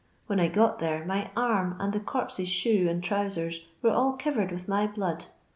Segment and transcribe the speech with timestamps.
[0.25, 3.51] When I got there, my arm, and the corpse's shoe and trowsera,
[3.83, 5.25] was all kivered with my blood.